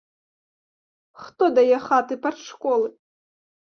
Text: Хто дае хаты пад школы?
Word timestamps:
Хто 1.25 1.43
дае 1.61 1.77
хаты 1.87 2.13
пад 2.27 2.35
школы? 2.49 2.87